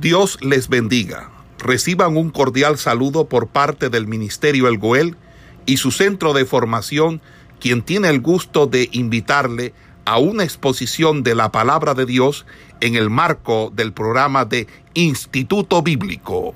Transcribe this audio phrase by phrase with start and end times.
[0.00, 1.30] Dios les bendiga.
[1.58, 5.16] Reciban un cordial saludo por parte del Ministerio El Goel
[5.64, 7.22] y su centro de formación,
[7.60, 9.72] quien tiene el gusto de invitarle
[10.04, 12.44] a una exposición de la palabra de Dios
[12.82, 16.54] en el marco del programa de Instituto Bíblico.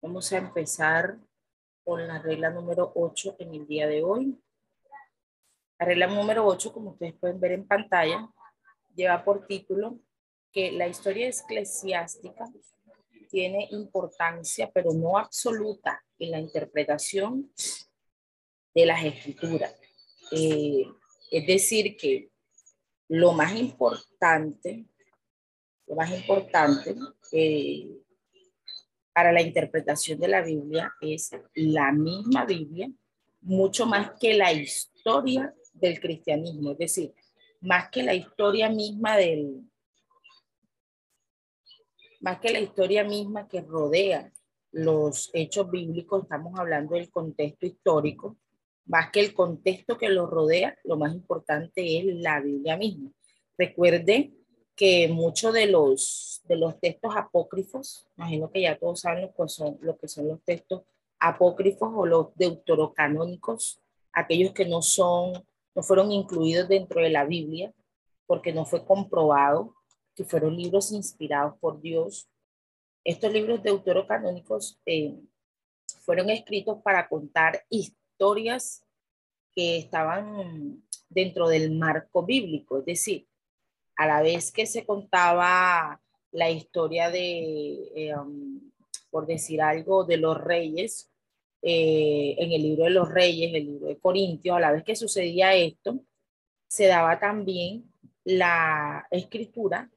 [0.00, 1.18] Vamos a empezar
[1.82, 4.38] con la regla número 8 en el día de hoy.
[5.80, 8.28] La regla número 8, como ustedes pueden ver en pantalla,
[8.94, 9.98] lleva por título
[10.52, 12.50] que la historia eclesiástica
[13.30, 17.50] tiene importancia, pero no absoluta, en la interpretación
[18.74, 19.74] de las escrituras.
[20.32, 20.84] Eh,
[21.30, 22.30] es decir, que
[23.08, 24.84] lo más importante,
[25.86, 26.94] lo más importante
[27.32, 27.88] eh,
[29.12, 32.90] para la interpretación de la Biblia es la misma Biblia,
[33.40, 37.14] mucho más que la historia del cristianismo, es decir,
[37.60, 39.69] más que la historia misma del,
[42.20, 44.32] más que la historia misma que rodea
[44.72, 48.36] los hechos bíblicos, estamos hablando del contexto histórico,
[48.84, 53.10] más que el contexto que lo rodea, lo más importante es la Biblia misma.
[53.58, 54.32] Recuerde
[54.76, 59.78] que muchos de los, de los textos apócrifos, imagino que ya todos saben que son,
[59.80, 60.82] lo que son los textos
[61.18, 63.80] apócrifos o los deuterocanónicos,
[64.12, 65.32] aquellos que no son,
[65.74, 67.72] no fueron incluidos dentro de la Biblia,
[68.26, 69.74] porque no fue comprobado
[70.24, 72.28] fueron libros inspirados por Dios.
[73.04, 75.18] Estos libros deuterocanónicos eh,
[76.00, 78.84] fueron escritos para contar historias
[79.54, 83.26] que estaban dentro del marco bíblico, es decir,
[83.96, 86.00] a la vez que se contaba
[86.32, 88.70] la historia de, eh, um,
[89.10, 91.10] por decir algo, de los reyes,
[91.62, 94.96] eh, en el libro de los reyes, el libro de Corintios, a la vez que
[94.96, 96.00] sucedía esto,
[96.68, 97.92] se daba también
[98.24, 99.90] la escritura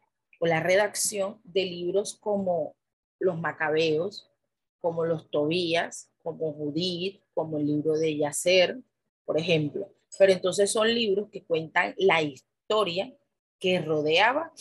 [0.46, 2.76] la redacción de libros como
[3.20, 4.30] los Macabeos,
[4.80, 8.80] como los Tobías, como Judith, como el libro de Yacer,
[9.26, 9.90] por ejemplo.
[10.18, 13.14] Pero entonces son libros que cuentan la historia
[13.60, 14.52] que rodeaba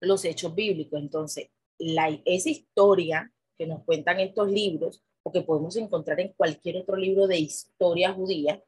[0.00, 1.00] los hechos bíblicos.
[1.00, 6.78] Entonces, la, esa historia que nos cuentan estos libros, o que podemos encontrar en cualquier
[6.78, 8.62] otro libro de historia judía,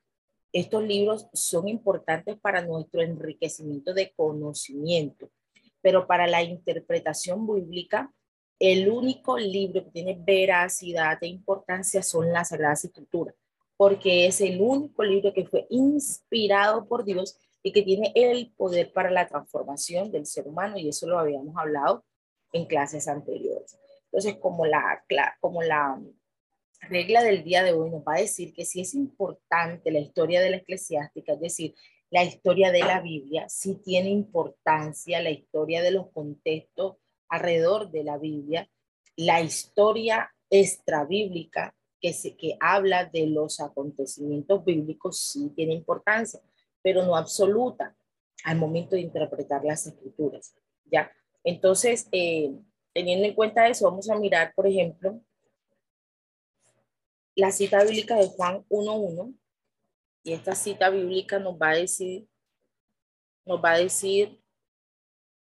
[0.52, 5.30] estos libros son importantes para nuestro enriquecimiento de conocimiento
[5.82, 8.12] pero para la interpretación bíblica,
[8.58, 13.34] el único libro que tiene veracidad e importancia son las Sagradas Escrituras,
[13.76, 18.92] porque es el único libro que fue inspirado por Dios y que tiene el poder
[18.92, 22.04] para la transformación del ser humano, y eso lo habíamos hablado
[22.52, 23.78] en clases anteriores.
[24.04, 25.04] Entonces, como la,
[25.40, 26.00] como la
[26.88, 30.40] regla del día de hoy nos va a decir que si es importante la historia
[30.40, 31.74] de la eclesiástica, es decir,
[32.10, 36.96] la historia de la Biblia, sí tiene importancia la historia de los contextos
[37.28, 38.68] alrededor de la Biblia,
[39.16, 46.40] la historia extrabíblica que, se, que habla de los acontecimientos bíblicos sí tiene importancia,
[46.82, 47.96] pero no absoluta
[48.44, 50.54] al momento de interpretar las escrituras.
[50.90, 51.12] ¿ya?
[51.44, 52.52] Entonces, eh,
[52.92, 55.20] teniendo en cuenta eso, vamos a mirar, por ejemplo,
[57.36, 59.34] la cita bíblica de Juan 1.1
[60.22, 62.28] y esta cita bíblica nos va a decir,
[63.44, 64.40] nos va a decir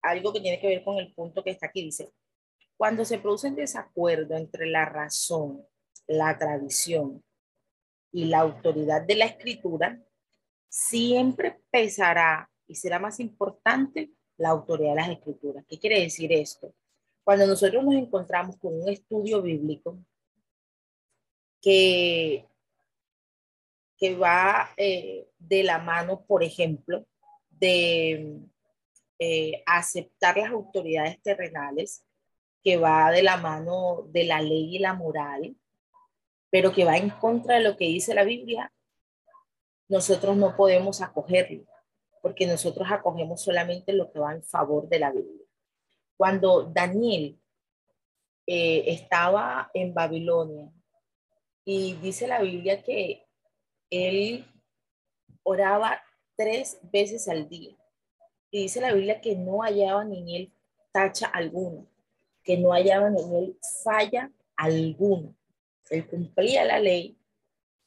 [0.02, 1.84] algo que tiene que ver con el punto que está aquí.
[1.84, 2.12] Dice,
[2.76, 5.66] cuando se produce desacuerdo entre la razón,
[6.08, 7.24] la tradición
[8.12, 10.02] y la autoridad de la escritura,
[10.70, 15.66] siempre pesará y será más importante la autoridad de las escrituras.
[15.68, 16.74] ¿Qué quiere decir esto?
[17.24, 19.98] Cuando nosotros nos encontramos con un estudio bíblico
[21.62, 22.46] que
[23.98, 27.06] que va eh, de la mano, por ejemplo,
[27.50, 28.40] de
[29.20, 32.06] eh, aceptar las autoridades terrenales,
[32.64, 35.56] que va de la mano de la ley y la moral,
[36.50, 38.72] pero que va en contra de lo que dice la Biblia,
[39.90, 41.64] nosotros no podemos acogerlo,
[42.22, 45.46] porque nosotros acogemos solamente lo que va en favor de la Biblia.
[46.18, 47.40] Cuando Daniel
[48.46, 50.72] eh, estaba en Babilonia
[51.64, 53.27] y dice la Biblia que
[53.90, 54.46] él
[55.44, 56.02] oraba
[56.36, 57.76] tres veces al día.
[58.52, 60.54] Y dice la Biblia que no hallaba en él
[60.92, 61.86] tacha alguna,
[62.44, 65.34] que no hallaba en él falla alguna.
[65.90, 67.18] Él cumplía la ley,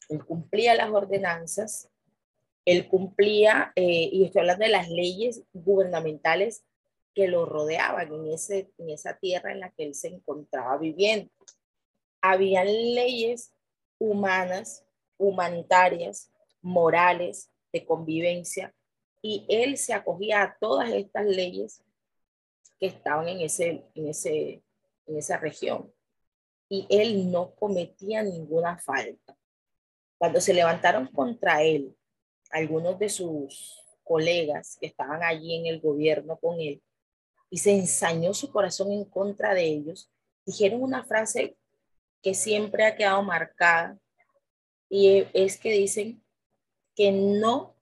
[0.09, 1.91] él cumplía las ordenanzas,
[2.65, 6.65] él cumplía, eh, y estoy hablando de las leyes gubernamentales
[7.15, 11.31] que lo rodeaban en, ese, en esa tierra en la que él se encontraba viviendo.
[12.21, 13.53] Habían leyes
[13.99, 14.85] humanas
[15.21, 16.31] humanitarias,
[16.63, 18.75] morales, de convivencia,
[19.23, 21.83] y él se acogía a todas estas leyes
[22.79, 24.63] que estaban en, ese, en, ese,
[25.07, 25.93] en esa región.
[26.69, 29.37] Y él no cometía ninguna falta.
[30.19, 31.95] Cuando se levantaron contra él,
[32.51, 36.83] algunos de sus colegas que estaban allí en el gobierno con él,
[37.51, 40.11] y se ensañó su corazón en contra de ellos,
[40.47, 41.57] dijeron una frase
[42.23, 43.99] que siempre ha quedado marcada,
[44.91, 46.23] y es que dicen
[46.97, 47.77] que no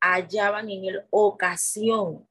[0.00, 2.26] hallaban en él ocasión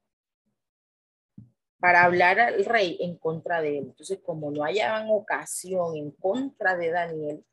[1.79, 3.85] para hablar al rey en contra de él.
[3.87, 7.45] Entonces, como no hallaban ocasión en contra de Daniel,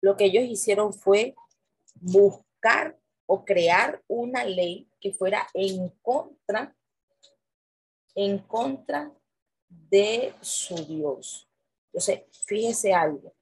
[0.00, 1.34] lo que ellos hicieron fue
[1.96, 2.96] buscar
[3.26, 6.76] o crear una ley que fuera en contra,
[8.14, 9.12] en contra
[9.68, 11.48] de su Dios.
[11.86, 13.34] Entonces, fíjese algo.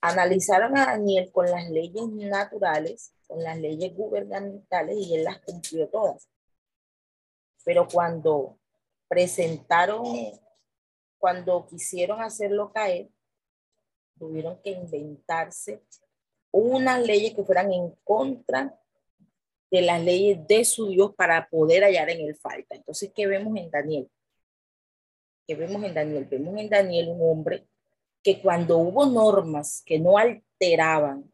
[0.00, 5.88] Analizaron a Daniel con las leyes naturales, con las leyes gubernamentales y él las cumplió
[5.88, 6.28] todas.
[7.64, 8.58] Pero cuando
[9.08, 10.04] presentaron,
[11.18, 13.08] cuando quisieron hacerlo caer,
[14.18, 15.82] tuvieron que inventarse
[16.50, 18.78] unas leyes que fueran en contra
[19.70, 22.74] de las leyes de su Dios para poder hallar en él falta.
[22.74, 24.10] Entonces, ¿qué vemos en Daniel?
[25.46, 26.24] ¿Qué vemos en Daniel?
[26.24, 27.66] Vemos en Daniel un hombre
[28.28, 31.32] que cuando hubo normas que no alteraban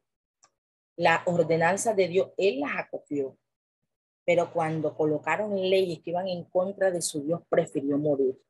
[0.94, 3.36] la ordenanza de Dios, él las acogió.
[4.24, 8.40] Pero cuando colocaron leyes que iban en contra de su Dios, prefirió morir.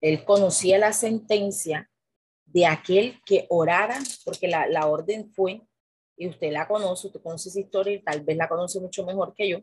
[0.00, 1.88] Él conocía la sentencia
[2.44, 5.62] de aquel que orara, porque la, la orden fue,
[6.16, 9.32] y usted la conoce, usted conoce esa historia y tal vez la conoce mucho mejor
[9.32, 9.60] que yo.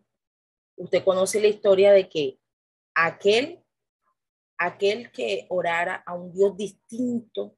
[0.78, 2.40] Usted conoce la historia de que
[2.96, 3.62] aquel,
[4.58, 7.58] aquel que orara a un Dios distinto,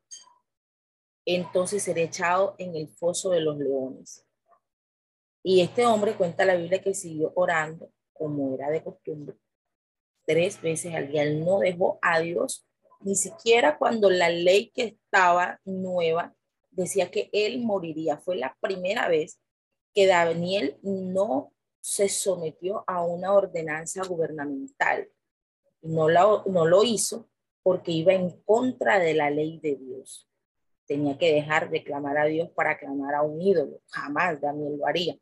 [1.36, 4.26] entonces será echado en el foso de los leones.
[5.44, 9.38] Y este hombre cuenta la Biblia que siguió orando como era de costumbre
[10.30, 11.24] tres veces al día.
[11.24, 12.68] Él no dejó a Dios
[13.00, 16.36] ni siquiera cuando la ley que estaba nueva
[16.70, 18.18] decía que él moriría.
[18.18, 19.40] Fue la primera vez
[19.92, 25.10] que Daniel no se sometió a una ordenanza gubernamental.
[25.81, 26.08] No,
[26.46, 27.28] no lo hizo
[27.64, 30.29] porque iba en contra de la ley de Dios.
[30.89, 33.80] Tenía que dejar de clamar a Dios para clamar a un ídolo.
[33.91, 35.15] Jamás Daniel lo haría.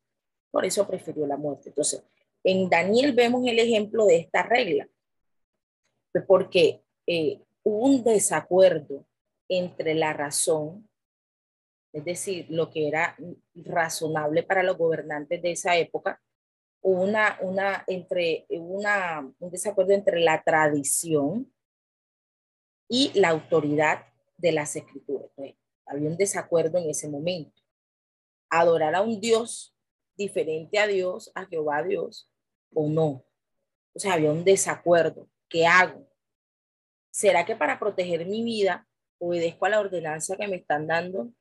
[0.50, 1.68] Por eso prefirió la muerte.
[1.68, 2.06] Entonces,
[2.42, 4.88] en Daniel vemos el ejemplo de esta regla.
[6.26, 9.06] Porque eh, hubo un desacuerdo
[9.50, 10.90] entre la razón,
[11.92, 13.18] es decir, lo que era
[13.54, 16.22] razonable para los gobernantes de esa época,
[16.82, 21.52] una, una, entre, una, un desacuerdo entre la tradición
[22.88, 24.06] y la autoridad
[24.38, 25.30] de las escrituras.
[25.86, 27.62] había un desacuerdo en ese momento.
[28.50, 29.74] Adorar a un Dios
[30.18, 32.30] diferente a Dios, a Jehová Dios,
[32.74, 33.24] o no.
[33.94, 35.30] O sea, había un desacuerdo.
[35.48, 36.08] ¿Qué hago?
[37.12, 38.88] ¿Será que para proteger mi vida
[39.20, 41.32] obedezco a la ordenanza que me están dando?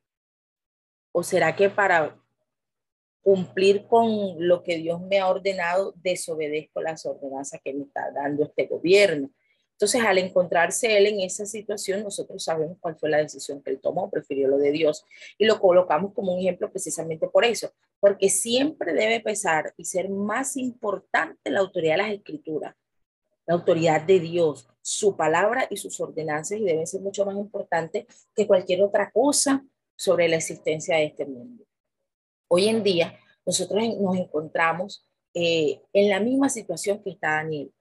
[1.12, 2.20] ¿O será que para
[3.22, 8.44] cumplir con lo que Dios me ha ordenado, desobedezco las ordenanzas que me está dando
[8.44, 9.31] este gobierno?
[9.76, 13.81] Entonces, al encontrarse él en esa situación, nosotros sabemos cuál fue la decisión que él
[13.81, 15.05] tomó, prefirió lo de Dios
[15.37, 17.70] y lo colocamos como un ejemplo precisamente por eso,
[18.00, 22.75] porque siempre debe pesar y ser más importante la autoridad de las escrituras
[23.46, 28.06] la autoridad de Dios, su palabra y sus ordenanzas y deben ser mucho más importantes
[28.34, 31.65] que cualquier otra cosa sobre la existencia de este mundo.
[32.48, 37.72] Hoy en día nosotros nos encontramos eh, en la misma situación que está Daniel.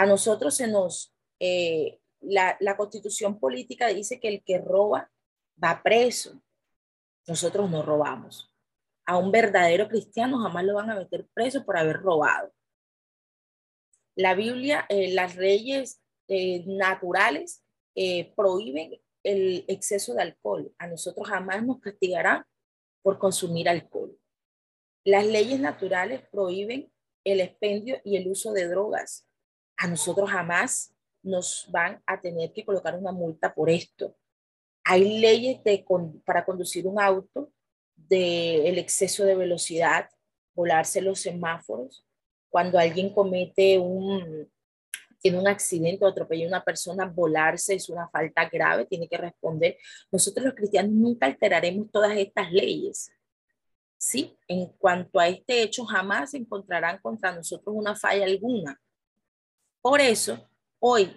[0.00, 5.10] A nosotros se nos, eh, la, la constitución política dice que el que roba
[5.62, 6.40] va preso.
[7.26, 8.50] Nosotros no robamos.
[9.04, 12.50] A un verdadero cristiano jamás lo van a meter preso por haber robado
[14.16, 17.62] la Biblia, eh, las leyes eh, naturales
[18.34, 20.72] prohíben el exceso de alcohol.
[20.78, 22.48] A nosotros jamás nos castigará
[23.02, 24.18] por consumir alcohol.
[25.04, 26.90] Las leyes naturales prohíben
[27.24, 29.29] el expendio y el uso de drogas.
[29.80, 34.14] A nosotros jamás nos van a tener que colocar una multa por esto.
[34.84, 35.82] Hay leyes de,
[36.26, 37.50] para conducir un auto
[37.96, 40.10] del exceso de velocidad,
[40.54, 42.04] volarse los semáforos,
[42.50, 44.50] cuando alguien comete un,
[45.18, 49.16] tiene un accidente o atropella a una persona, volarse es una falta grave, tiene que
[49.16, 49.78] responder.
[50.12, 53.10] Nosotros los cristianos nunca alteraremos todas estas leyes.
[53.96, 58.78] Sí, en cuanto a este hecho, jamás encontrarán contra nosotros una falla alguna.
[59.82, 61.16] Por eso, hoy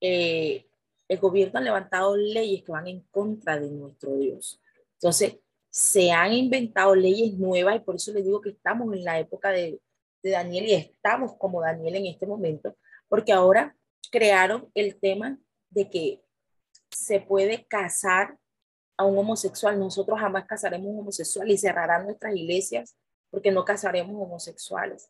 [0.00, 0.66] eh,
[1.08, 4.60] el gobierno ha levantado leyes que van en contra de nuestro Dios.
[4.94, 5.38] Entonces,
[5.70, 9.50] se han inventado leyes nuevas y por eso les digo que estamos en la época
[9.50, 9.80] de,
[10.22, 12.76] de Daniel y estamos como Daniel en este momento,
[13.08, 13.76] porque ahora
[14.10, 15.38] crearon el tema
[15.70, 16.22] de que
[16.90, 18.36] se puede casar
[18.96, 19.78] a un homosexual.
[19.78, 22.96] Nosotros jamás casaremos un homosexual y cerrarán nuestras iglesias
[23.30, 25.08] porque no casaremos homosexuales.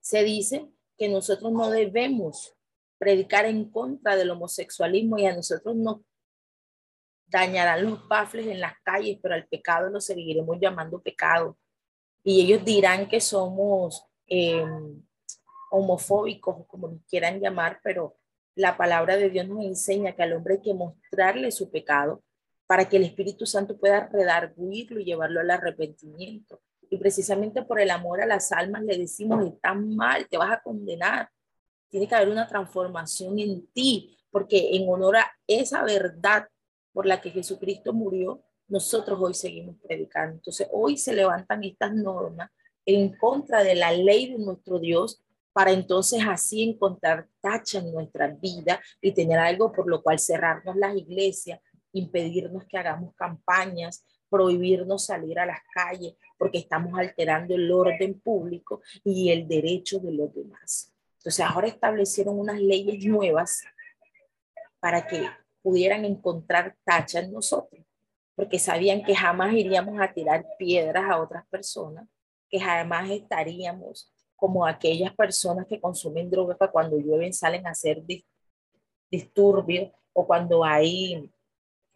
[0.00, 2.54] Se dice que nosotros no debemos
[2.98, 6.00] predicar en contra del homosexualismo y a nosotros nos
[7.26, 11.58] dañarán los bafles en las calles, pero al pecado lo seguiremos llamando pecado.
[12.22, 14.64] Y ellos dirán que somos eh,
[15.70, 18.16] homofóbicos, como nos quieran llamar, pero
[18.54, 22.22] la palabra de Dios nos enseña que al hombre hay que mostrarle su pecado
[22.66, 26.60] para que el Espíritu Santo pueda redarguirlo y llevarlo al arrepentimiento.
[26.92, 30.60] Y precisamente por el amor a las almas le decimos, está mal, te vas a
[30.60, 31.30] condenar.
[31.88, 36.48] Tiene que haber una transformación en ti, porque en honor a esa verdad
[36.92, 40.34] por la que Jesucristo murió, nosotros hoy seguimos predicando.
[40.34, 42.50] Entonces, hoy se levantan estas normas
[42.84, 48.28] en contra de la ley de nuestro Dios para entonces así encontrar tacha en nuestra
[48.28, 51.58] vida y tener algo por lo cual cerrarnos las iglesias,
[51.94, 58.80] impedirnos que hagamos campañas, prohibirnos salir a las calles porque estamos alterando el orden público
[59.04, 60.90] y el derecho de los demás.
[61.18, 63.62] Entonces ahora establecieron unas leyes nuevas
[64.80, 65.28] para que
[65.60, 67.84] pudieran encontrar tacha en nosotros,
[68.34, 72.08] porque sabían que jamás iríamos a tirar piedras a otras personas,
[72.48, 78.02] que jamás estaríamos como aquellas personas que consumen drogas que cuando llueven salen a hacer
[79.10, 81.30] disturbios o cuando hay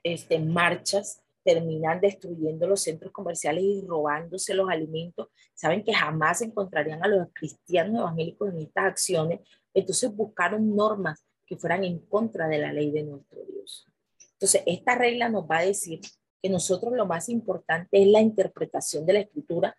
[0.02, 7.03] este, marchas terminan destruyendo los centros comerciales y robándose los alimentos, saben que jamás encontrarían
[7.05, 9.41] a los cristianos evangélicos en estas acciones,
[9.73, 13.87] entonces buscaron normas que fueran en contra de la ley de nuestro Dios.
[14.33, 16.00] Entonces, esta regla nos va a decir
[16.43, 19.76] que nosotros lo más importante es la interpretación de la escritura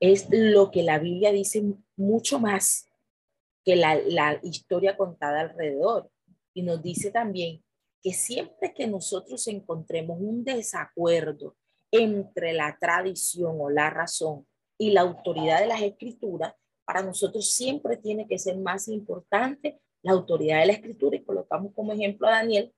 [0.00, 1.62] es lo que la Biblia dice
[1.96, 2.88] mucho más
[3.64, 6.10] que la, la historia contada alrededor.
[6.52, 7.63] Y nos dice también
[8.04, 11.56] que siempre que nosotros encontremos un desacuerdo
[11.90, 14.46] entre la tradición o la razón
[14.76, 16.52] y la autoridad de las escrituras,
[16.84, 21.16] para nosotros siempre tiene que ser más importante la autoridad de la escritura.
[21.16, 22.74] Y colocamos como ejemplo a Daniel,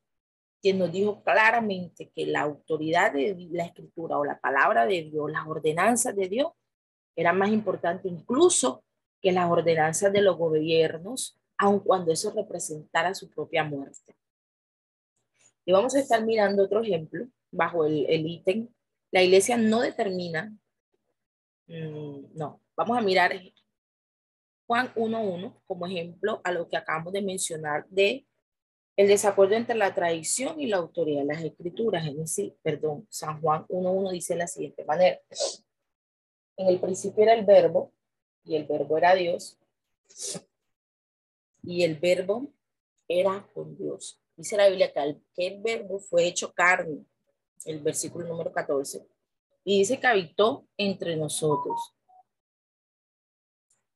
[0.62, 5.32] quien nos dijo claramente que la autoridad de la escritura o la palabra de Dios,
[5.32, 6.52] las ordenanzas de Dios,
[7.16, 8.84] era más importante incluso
[9.20, 14.15] que las ordenanzas de los gobiernos, aun cuando eso representara su propia muerte.
[15.66, 18.68] Y vamos a estar mirando otro ejemplo bajo el, ítem.
[19.10, 20.56] La iglesia no determina,
[21.66, 23.32] mm, no, vamos a mirar
[24.66, 28.26] Juan 1.1 como ejemplo a lo que acabamos de mencionar de
[28.96, 32.04] el desacuerdo entre la tradición y la autoridad de las escrituras.
[32.26, 35.20] Sí, perdón, San Juan 1.1 dice de la siguiente manera.
[36.56, 37.92] En el principio era el verbo
[38.44, 39.58] y el verbo era Dios
[41.62, 42.52] y el verbo
[43.08, 44.22] era con Dios.
[44.36, 47.04] Dice la Biblia que el verbo fue hecho carne,
[47.64, 49.06] el versículo número 14,
[49.64, 51.94] y dice que habitó entre nosotros.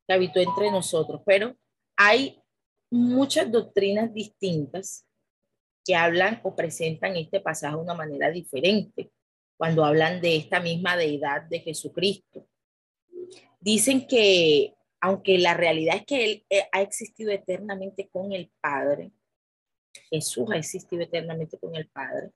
[0.07, 1.57] Que habitó entre nosotros, pero
[1.97, 2.43] hay
[2.91, 5.07] muchas doctrinas distintas
[5.85, 9.13] que hablan o presentan este pasaje de una manera diferente
[9.57, 12.49] cuando hablan de esta misma deidad de Jesucristo.
[13.61, 19.13] Dicen que, aunque la realidad es que Él eh, ha existido eternamente con el Padre,
[20.11, 22.31] Jesús ha existido eternamente con el Padre,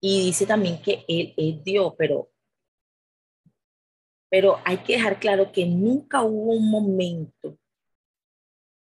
[0.00, 2.30] y dice también que Él es Dios, pero,
[4.28, 7.58] pero hay que dejar claro que nunca hubo un momento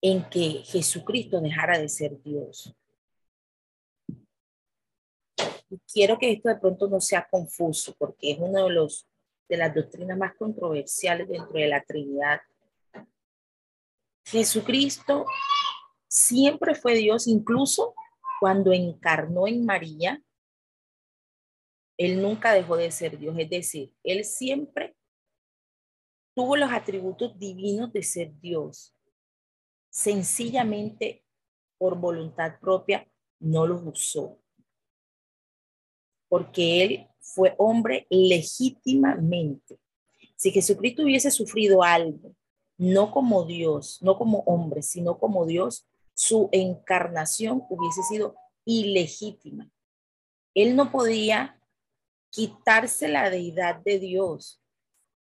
[0.00, 2.75] en que Jesucristo dejara de ser Dios.
[5.91, 9.07] quiero que esto de pronto no sea confuso, porque es uno de los
[9.49, 12.41] de las doctrinas más controversiales dentro de la Trinidad.
[14.25, 15.26] Jesucristo
[16.12, 17.95] siempre fue Dios, incluso
[18.38, 20.23] cuando encarnó en María,
[21.97, 24.95] Él nunca dejó de ser Dios, es decir, Él siempre
[26.35, 28.95] tuvo los atributos divinos de ser Dios.
[29.88, 31.25] Sencillamente,
[31.78, 34.38] por voluntad propia, no los usó.
[36.28, 39.78] Porque Él fue hombre legítimamente.
[40.37, 42.35] Si Jesucristo hubiese sufrido algo,
[42.76, 45.87] no como Dios, no como hombre, sino como Dios,
[46.23, 49.69] su encarnación hubiese sido ilegítima.
[50.55, 51.61] Él no podía
[52.31, 54.62] quitarse la deidad de Dios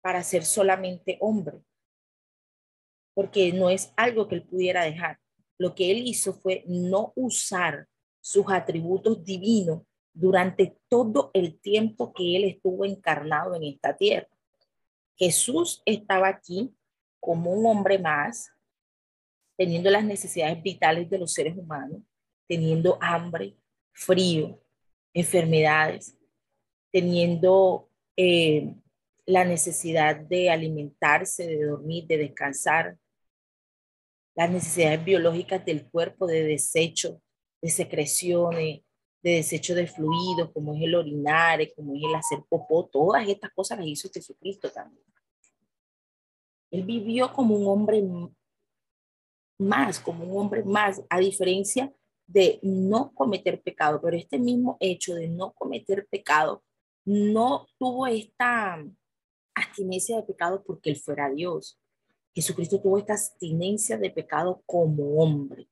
[0.01, 1.61] para ser solamente hombre,
[3.13, 5.21] porque no es algo que él pudiera dejar.
[5.57, 7.87] Lo que él hizo fue no usar
[8.19, 14.27] sus atributos divinos durante todo el tiempo que él estuvo encarnado en esta tierra.
[15.15, 16.75] Jesús estaba aquí
[17.21, 18.51] como un hombre más,
[19.59, 22.01] teniendo las necesidades vitales de los seres humanos,
[22.47, 23.57] teniendo hambre,
[23.91, 24.57] frío,
[25.13, 26.17] enfermedades,
[26.93, 28.73] teniendo eh,
[29.25, 32.97] la necesidad de alimentarse, de dormir, de descansar,
[34.33, 37.21] las necesidades biológicas del cuerpo de desecho,
[37.61, 38.79] de secreciones,
[39.21, 43.51] de desecho de fluidos, como es el orinar, como es el hacer popó, todas estas
[43.51, 45.03] cosas las hizo Jesucristo también.
[46.71, 48.01] Él vivió como un hombre
[49.59, 51.93] más, como un hombre más, a diferencia
[52.25, 56.63] de no cometer pecado, pero este mismo hecho de no cometer pecado
[57.05, 58.83] no tuvo esta
[59.55, 61.79] abstinencia de pecado porque él fuera Dios.
[62.33, 65.67] Jesucristo tuvo esta abstinencia de pecado como hombre.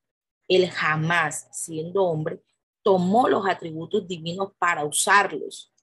[0.48, 2.42] Él jamás, siendo hombre,
[2.82, 5.74] tomó los atributos divinos para usarlos.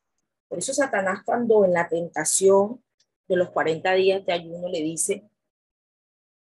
[0.49, 2.82] Por eso Satanás cuando en la tentación
[3.28, 5.28] de los 40 días de ayuno le dice,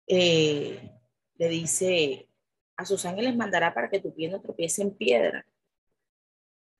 [0.07, 0.98] eh,
[1.39, 2.29] le dice,
[2.77, 5.47] a sus ángeles mandará para que tu pie no tropiece en piedra,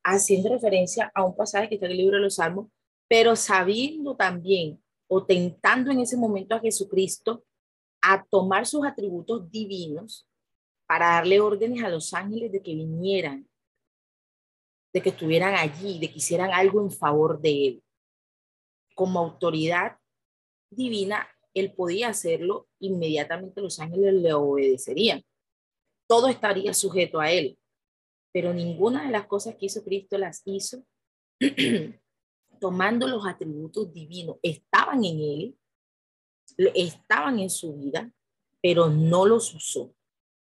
[0.03, 2.67] haciendo referencia a un pasaje que está en el libro de los Salmos,
[3.07, 7.43] pero sabiendo también o tentando en ese momento a Jesucristo
[8.01, 10.27] a tomar sus atributos divinos
[10.85, 13.47] para darle órdenes a los ángeles de que vinieran,
[14.93, 17.83] de que estuvieran allí, de que hicieran algo en favor de él.
[18.93, 19.97] Como autoridad
[20.69, 25.23] divina, él podía hacerlo, inmediatamente los ángeles le obedecerían.
[26.07, 27.57] Todo estaría sujeto a él,
[28.31, 30.83] pero ninguna de las cosas que hizo Cristo las hizo
[32.59, 34.37] tomando los atributos divinos.
[34.41, 35.57] Estaban en él,
[36.75, 38.11] estaban en su vida,
[38.61, 39.93] pero no los usó,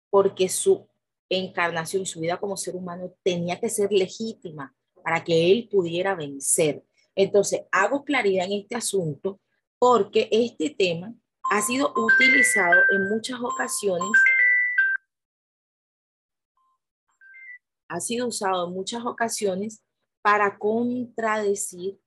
[0.09, 0.87] porque su
[1.29, 6.15] encarnación y su vida como ser humano tenía que ser legítima para que él pudiera
[6.15, 6.83] vencer.
[7.15, 9.39] Entonces, hago claridad en este asunto
[9.79, 11.15] porque este tema
[11.51, 14.11] ha sido utilizado en muchas ocasiones,
[17.87, 19.81] ha sido usado en muchas ocasiones
[20.21, 21.99] para contradecir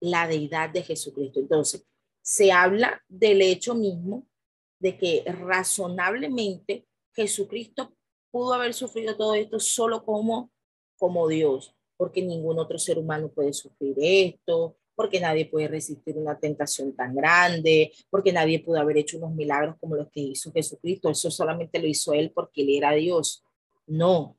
[0.00, 1.40] la deidad de Jesucristo.
[1.40, 1.84] Entonces,
[2.22, 4.26] se habla del hecho mismo
[4.78, 7.94] de que razonablemente Jesucristo
[8.30, 10.50] pudo haber sufrido todo esto solo como,
[10.98, 16.38] como Dios, porque ningún otro ser humano puede sufrir esto, porque nadie puede resistir una
[16.38, 21.10] tentación tan grande, porque nadie pudo haber hecho unos milagros como los que hizo Jesucristo.
[21.10, 23.44] Eso solamente lo hizo él porque él era Dios.
[23.86, 24.36] No,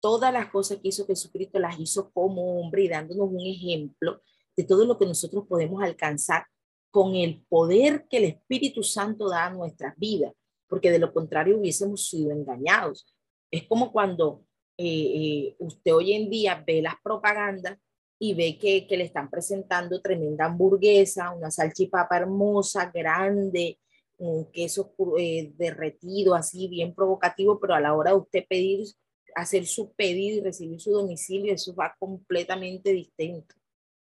[0.00, 4.20] todas las cosas que hizo Jesucristo las hizo como hombre y dándonos un ejemplo
[4.56, 6.44] de todo lo que nosotros podemos alcanzar
[6.90, 10.32] con el poder que el Espíritu Santo da a nuestras vidas,
[10.68, 13.14] porque de lo contrario hubiésemos sido engañados.
[13.50, 14.44] Es como cuando
[14.76, 17.78] eh, eh, usted hoy en día ve las propagandas
[18.18, 23.78] y ve que, que le están presentando tremenda hamburguesa, una salchipapa hermosa, grande,
[24.18, 28.86] un queso eh, derretido, así bien provocativo, pero a la hora de usted pedir
[29.34, 33.54] hacer su pedido y recibir su domicilio, eso va completamente distinto.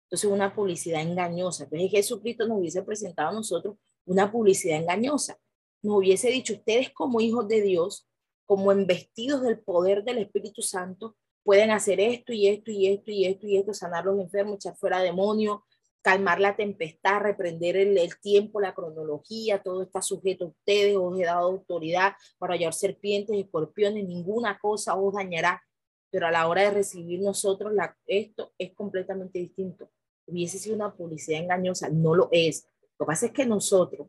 [0.05, 1.65] Entonces, una publicidad engañosa.
[1.65, 5.37] Entonces, Jesucristo nos hubiese presentado a nosotros una publicidad engañosa.
[5.83, 8.07] Nos hubiese dicho, ustedes como hijos de Dios,
[8.45, 13.25] como embestidos del poder del Espíritu Santo, pueden hacer esto y esto y esto y
[13.25, 15.61] esto y esto, sanar los enfermos, echar fuera demonios,
[16.01, 21.25] calmar la tempestad, reprender el, tiempo, la cronología, todo está sujeto a ustedes, os he
[21.25, 25.61] dado autoridad para hallar serpientes, escorpiones, ninguna cosa os dañará,
[26.09, 29.91] pero a la hora de recibir nosotros la, esto es completamente distinto.
[30.25, 32.67] Hubiese sido una publicidad engañosa, no lo es.
[32.97, 34.07] Lo que pasa es que nosotros,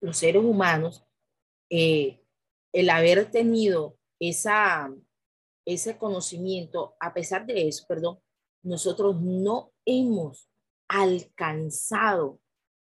[0.00, 1.04] los seres humanos,
[1.68, 2.20] eh,
[2.72, 4.92] el haber tenido esa,
[5.72, 8.18] ese conocimiento, a pesar de eso, perdón,
[8.62, 10.48] nosotros no hemos
[10.88, 12.40] alcanzado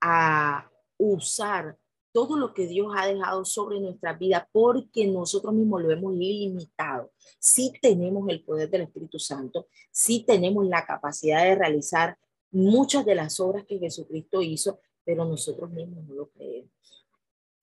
[0.01, 1.77] a usar
[2.11, 7.11] todo lo que Dios ha dejado sobre nuestra vida porque nosotros mismos lo hemos limitado.
[7.39, 12.17] Sí tenemos el poder del Espíritu Santo, sí tenemos la capacidad de realizar
[12.51, 16.71] muchas de las obras que Jesucristo hizo, pero nosotros mismos no lo creemos.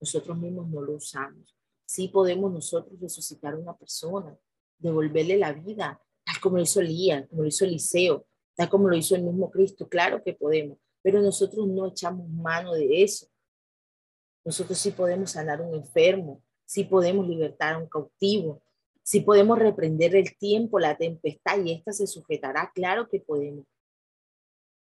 [0.01, 1.55] Nosotros mismos no lo usamos.
[1.85, 4.37] Sí podemos nosotros resucitar a una persona,
[4.81, 8.27] devolverle la vida, tal como lo hizo Elías, como lo hizo Eliseo,
[8.69, 9.89] como lo hizo el mismo Cristo.
[9.89, 13.27] Claro que podemos, pero nosotros no echamos mano de eso.
[14.45, 18.63] Nosotros sí podemos sanar a un enfermo, sí podemos libertar a un cautivo,
[19.03, 22.71] sí podemos reprender el tiempo, la tempestad y esta se sujetará.
[22.75, 23.65] Claro que podemos.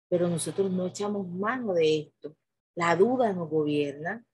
[0.09, 2.37] Pero nosotros no echamos mano de esto.
[2.74, 4.24] La duda nos gobierna.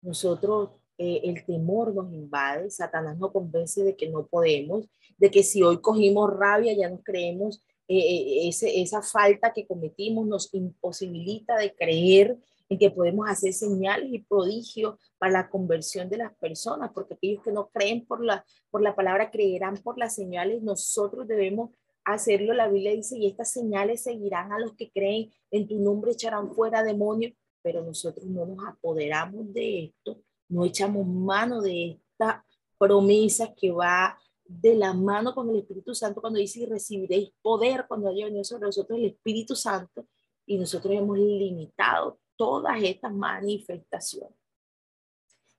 [0.00, 4.86] Nosotros eh, el temor nos invade, Satanás nos convence de que no podemos,
[5.18, 9.66] de que si hoy cogimos rabia ya nos creemos eh, eh, ese, esa falta que
[9.66, 16.08] cometimos nos imposibilita de creer en que podemos hacer señales y prodigios para la conversión
[16.08, 19.98] de las personas, porque aquellos que no creen por la, por la palabra creerán por
[19.98, 21.70] las señales, nosotros debemos
[22.04, 22.54] hacerlo.
[22.54, 26.50] La Biblia dice, y estas señales seguirán a los que creen, en tu nombre echarán
[26.54, 32.44] fuera demonios, pero nosotros no nos apoderamos de esto, no echamos mano de esta
[32.78, 38.08] promesa que va de la mano con el Espíritu Santo cuando dice recibiréis poder cuando
[38.08, 40.06] haya venido sobre nosotros el Espíritu Santo
[40.44, 44.41] y nosotros hemos limitado todas estas manifestaciones.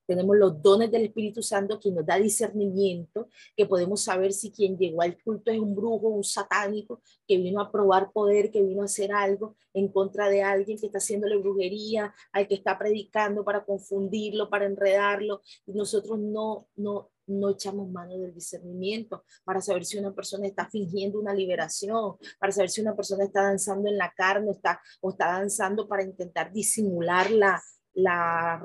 [0.05, 4.77] Tenemos los dones del Espíritu Santo que nos da discernimiento, que podemos saber si quien
[4.77, 8.81] llegó al culto es un brujo, un satánico, que vino a probar poder, que vino
[8.81, 13.43] a hacer algo en contra de alguien que está haciéndole brujería, al que está predicando
[13.43, 15.41] para confundirlo, para enredarlo.
[15.65, 20.69] Y nosotros no, no, no echamos mano del discernimiento para saber si una persona está
[20.69, 25.11] fingiendo una liberación, para saber si una persona está danzando en la carne está, o
[25.11, 27.61] está danzando para intentar disimular la,
[27.93, 28.61] la,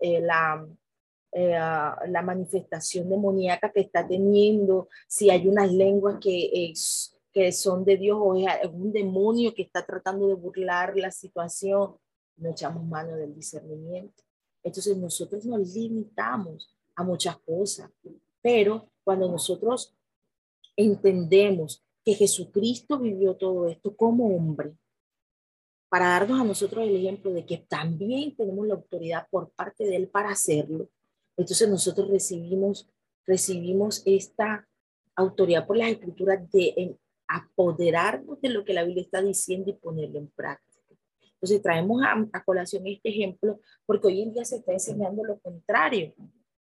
[0.00, 0.66] eh, la,
[1.32, 1.58] eh,
[2.08, 7.96] la manifestación demoníaca que está teniendo, si hay unas lenguas que, es, que son de
[7.96, 11.96] Dios o es un demonio que está tratando de burlar la situación,
[12.36, 14.22] no echamos mano del discernimiento.
[14.62, 17.90] Entonces nosotros nos limitamos a muchas cosas,
[18.40, 19.94] pero cuando nosotros
[20.76, 24.74] entendemos que Jesucristo vivió todo esto como hombre,
[25.94, 29.94] para darnos a nosotros el ejemplo de que también tenemos la autoridad por parte de
[29.94, 30.88] Él para hacerlo,
[31.36, 32.90] entonces nosotros recibimos,
[33.24, 34.66] recibimos esta
[35.14, 40.18] autoridad por las escrituras de apoderarnos de lo que la Biblia está diciendo y ponerlo
[40.18, 40.96] en práctica.
[41.34, 45.38] Entonces traemos a, a colación este ejemplo porque hoy en día se está enseñando lo
[45.38, 46.12] contrario.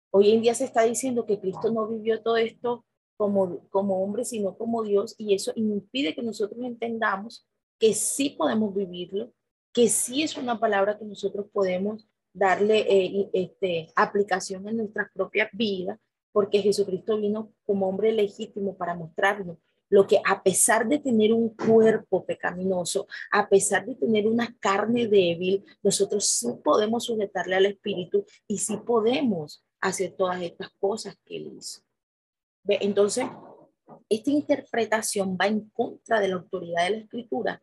[0.09, 2.83] Hoy en día se está diciendo que Cristo no vivió todo esto
[3.15, 7.47] como, como hombre, sino como Dios, y eso impide que nosotros entendamos
[7.81, 9.33] que sí podemos vivirlo,
[9.73, 15.49] que sí es una palabra que nosotros podemos darle eh, este, aplicación en nuestras propias
[15.51, 15.99] vidas,
[16.31, 19.57] porque Jesucristo vino como hombre legítimo para mostrarnos
[19.89, 25.07] lo que a pesar de tener un cuerpo pecaminoso, a pesar de tener una carne
[25.07, 31.37] débil, nosotros sí podemos sujetarle al Espíritu y sí podemos hacer todas estas cosas que
[31.37, 31.81] él hizo.
[32.67, 33.25] Entonces,
[34.07, 37.61] esta interpretación va en contra de la autoridad de la escritura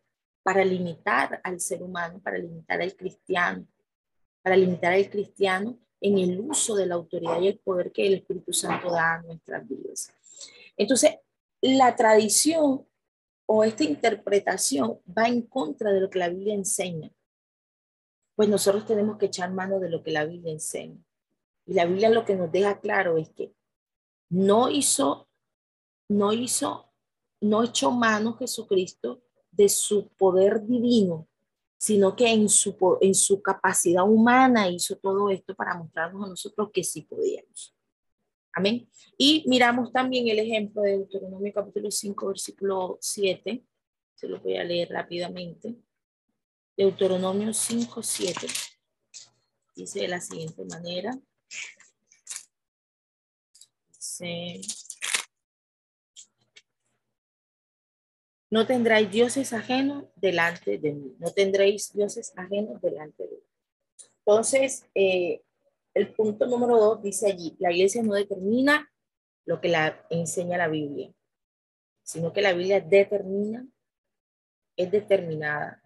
[0.49, 3.67] para limitar al ser humano, para limitar al cristiano,
[4.41, 8.15] para limitar al cristiano en el uso de la autoridad y el poder que el
[8.15, 10.11] Espíritu Santo da a nuestras vidas.
[10.75, 11.17] Entonces,
[11.61, 12.89] la tradición
[13.45, 17.13] o esta interpretación va en contra de lo que la Biblia enseña.
[18.35, 20.97] Pues nosotros tenemos que echar mano de lo que la Biblia enseña.
[21.67, 23.53] Y la Biblia lo que nos deja claro es que
[24.31, 25.29] no hizo,
[26.09, 26.91] no hizo,
[27.39, 31.29] no echó mano Jesucristo de su poder divino,
[31.79, 36.71] sino que en su, en su capacidad humana hizo todo esto para mostrarnos a nosotros
[36.73, 37.75] que sí podíamos.
[38.53, 38.91] Amén.
[39.17, 43.65] Y miramos también el ejemplo de Deuteronomio capítulo 5, versículo 7.
[44.15, 45.77] Se lo voy a leer rápidamente.
[46.77, 48.47] Deuteronomio 5, 7.
[49.77, 51.17] Dice de la siguiente manera.
[58.51, 61.15] No tendréis dioses ajenos delante de mí.
[61.19, 63.43] No tendréis dioses ajenos delante de mí.
[64.25, 65.43] Entonces, eh,
[65.95, 68.91] el punto número dos dice allí, la iglesia no determina
[69.45, 71.13] lo que la enseña la Biblia,
[72.03, 73.67] sino que la Biblia determina,
[74.77, 75.83] es determinada.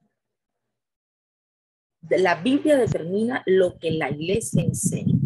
[2.10, 5.18] La Biblia determina lo que la iglesia enseña.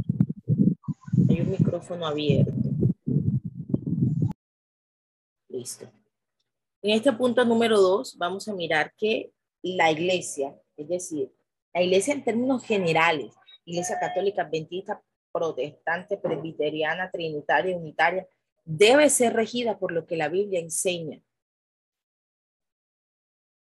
[1.28, 2.52] Hay un micrófono abierto.
[5.48, 5.90] Listo.
[6.82, 11.32] En este punto número dos, vamos a mirar que la iglesia, es decir,
[11.74, 13.34] la iglesia en términos generales,
[13.64, 18.26] iglesia católica, adventista, protestante, presbiteriana, trinitaria, unitaria,
[18.64, 21.20] debe ser regida por lo que la Biblia enseña,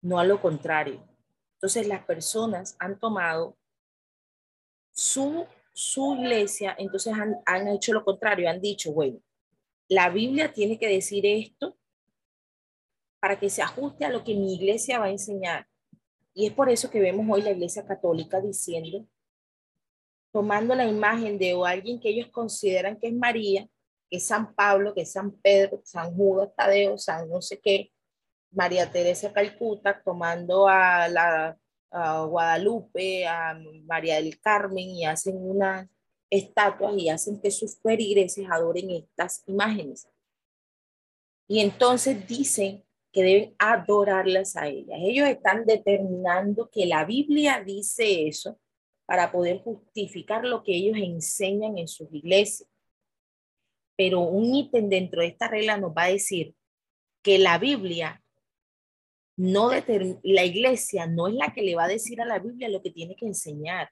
[0.01, 1.07] no a lo contrario.
[1.55, 3.57] Entonces las personas han tomado
[4.91, 5.45] su
[5.77, 7.13] su iglesia, entonces
[7.45, 9.19] han, hecho lo contrario, han dicho, bueno,
[9.87, 11.76] la Biblia tiene que decir esto
[13.27, 15.67] para que se ajuste a lo que mi iglesia va a enseñar.
[16.33, 19.05] Y es por eso que vemos hoy la iglesia católica diciendo,
[20.31, 23.67] tomando la imagen de alguien que ellos consideran que es María,
[24.09, 27.91] que es San Pablo, que es San Pedro, San Judas Tadeo, San no sé qué,
[28.49, 31.57] María Teresa Calcuta, tomando a la
[31.91, 35.85] a Guadalupe, a María del Carmen y hacen unas
[36.29, 40.07] estatuas y hacen que sus feligreses adoren estas imágenes.
[41.45, 44.99] Y entonces dicen que deben adorarlas a ellas.
[45.01, 48.59] Ellos están determinando que la Biblia dice eso
[49.05, 52.69] para poder justificar lo que ellos enseñan en sus iglesias.
[53.95, 56.53] Pero un ítem dentro de esta regla nos va a decir
[57.23, 58.23] que la Biblia
[59.37, 59.69] no
[60.23, 62.89] la iglesia no es la que le va a decir a la Biblia lo que
[62.89, 63.89] tiene que enseñar,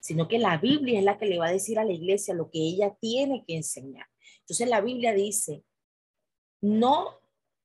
[0.00, 2.48] sino que la Biblia es la que le va a decir a la iglesia lo
[2.50, 4.06] que ella tiene que enseñar.
[4.40, 5.64] Entonces la Biblia dice,
[6.60, 7.17] no,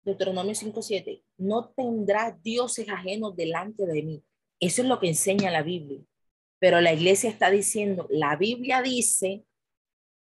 [0.03, 4.23] Deuteronomio 5.7, no tendrá dioses ajenos delante de mí.
[4.59, 6.01] Eso es lo que enseña la Biblia.
[6.59, 9.43] Pero la iglesia está diciendo, la Biblia dice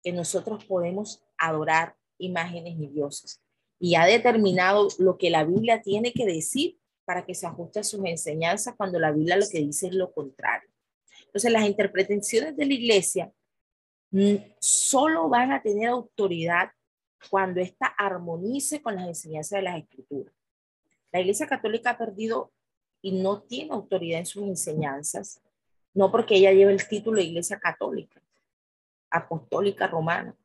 [0.03, 3.41] que nosotros podemos adorar imágenes y dioses
[3.79, 7.83] y ha determinado lo que la Biblia tiene que decir para que se ajuste a
[7.83, 10.69] sus enseñanzas cuando la Biblia lo que dice es lo contrario.
[11.25, 13.31] Entonces, las interpretaciones de la iglesia
[14.11, 16.69] mm, solo van a tener autoridad
[17.29, 20.33] cuando ésta armonice con las enseñanzas de las escrituras.
[21.11, 22.51] La iglesia católica ha perdido
[23.01, 25.41] y no tiene autoridad en sus enseñanzas,
[25.93, 28.21] no porque ella lleve el título de iglesia católica,
[29.09, 30.35] apostólica romana,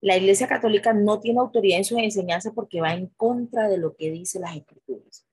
[0.00, 3.96] la Iglesia Católica no tiene autoridad en sus enseñanzas porque va en contra de lo
[3.96, 5.26] que dice las escrituras.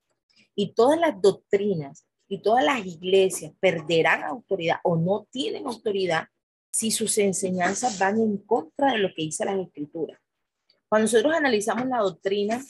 [0.55, 6.29] Y todas las doctrinas y todas las iglesias perderán autoridad o no tienen autoridad
[6.71, 10.19] si sus enseñanzas van en contra de lo que dice las escrituras.
[10.95, 12.63] Cuando nosotros analizamos la doctrina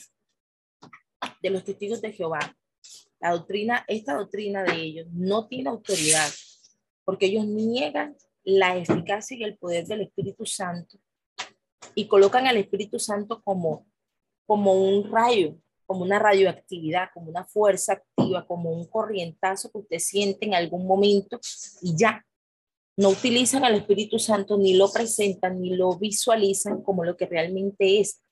[1.40, 2.40] de los testigos de Jehová,
[3.20, 6.28] la doctrina, esta doctrina de ellos no tiene autoridad
[7.04, 10.98] porque ellos niegan la eficacia y el poder del Espíritu Santo
[11.94, 13.86] y colocan al Espíritu Santo como,
[14.44, 19.98] como un rayo, como una radioactividad, como una fuerza activa, como un corrientazo que usted
[20.00, 21.38] siente en algún momento
[21.80, 22.25] y ya.
[22.96, 28.00] No utilizan al Espíritu Santo, ni lo presentan, ni lo visualizan como lo que realmente
[28.00, 28.22] es.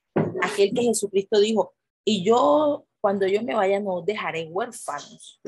[0.42, 1.74] Aquel que Jesucristo dijo,
[2.04, 5.40] y yo, cuando yo me vaya, no dejaré huérfanos.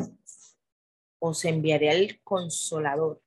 [1.19, 3.23] Os enviaré al consolador,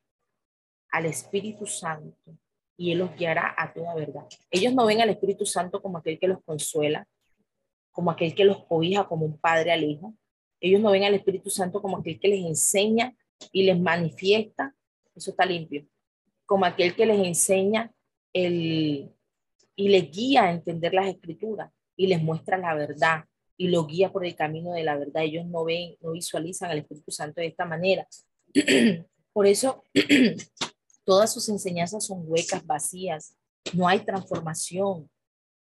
[0.92, 2.38] al Espíritu Santo,
[2.78, 4.28] y Él los guiará a toda verdad.
[4.52, 7.08] Ellos no ven al Espíritu Santo como aquel que los consuela,
[7.92, 10.14] como aquel que los cobija como un padre al hijo.
[10.62, 13.16] Ellos no ven al Espíritu Santo como aquel que les enseña
[13.52, 14.76] y les manifiesta,
[15.20, 15.86] eso está limpio,
[16.46, 17.92] como aquel que les enseña
[18.34, 19.12] el,
[19.76, 23.26] y les guía a entender las escrituras y les muestra la verdad
[23.58, 25.24] y los guía por el camino de la verdad.
[25.24, 28.08] Ellos no ven, no visualizan al Espíritu Santo de esta manera.
[29.34, 29.84] Por eso
[31.10, 33.36] Todas sus enseñanzas son huecas, vacías.
[33.74, 35.10] No hay transformación.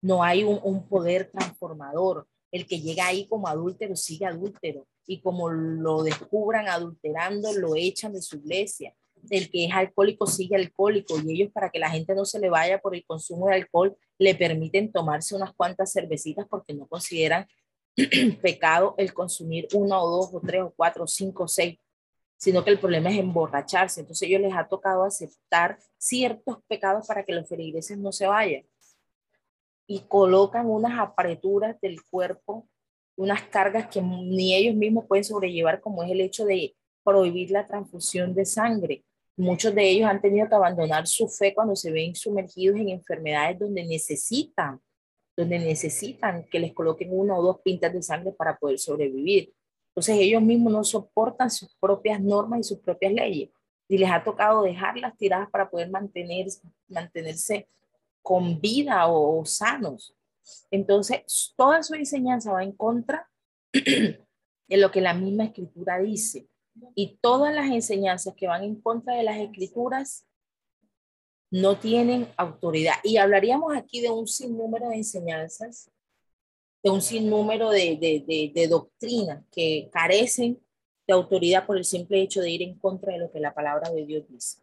[0.01, 2.29] No hay un, poder transformador.
[2.49, 4.87] El que llega ahí como adúltero sigue adúltero.
[5.05, 8.95] Y como lo descubran adulterando, lo echan de su iglesia.
[9.29, 11.15] El que es alcohólico sigue alcohólico.
[11.23, 13.97] Y ellos, para que la gente no se le vaya por el consumo de alcohol,
[14.17, 17.47] le permiten tomarse unas cuantas cervecitas porque no consideran
[18.41, 21.77] pecado el consumir una o dos o tres o cuatro o cinco o seis
[22.43, 24.01] sino que el problema es emborracharse.
[24.01, 28.65] Entonces ellos les ha tocado aceptar ciertos pecados para que los feligreses no se vayan.
[29.87, 32.67] Y colocan unas apreturas del cuerpo,
[33.15, 37.65] unas cargas que ni ellos mismos pueden sobrellevar, como es el hecho de prohibir la
[37.65, 39.05] transfusión de sangre.
[39.35, 43.59] Muchos de ellos han tenido que abandonar su fe cuando se ven sumergidos en enfermedades
[43.59, 44.79] donde necesitan,
[45.35, 49.53] donde necesitan que les coloquen una o dos pintas de sangre para poder sobrevivir.
[49.89, 53.49] Entonces ellos mismos no soportan sus propias normas y sus propias leyes
[53.87, 56.47] y les ha tocado dejarlas tiradas para poder mantener,
[56.87, 57.67] mantenerse
[58.21, 60.15] con vida o, sanos.
[60.71, 63.29] Entonces, toda su enseñanza va en contra
[63.73, 66.47] de lo que la misma escritura dice.
[66.95, 70.25] Y todas las enseñanzas que van en contra de las escrituras
[71.51, 72.95] no tienen autoridad.
[73.03, 75.91] Y hablaríamos aquí de un sinnúmero de enseñanzas
[76.83, 80.61] de un sinnúmero de, de, de, doctrinas que carecen
[81.07, 83.89] de autoridad por el simple hecho de ir en contra de lo que la palabra
[83.89, 84.61] de Dios dice.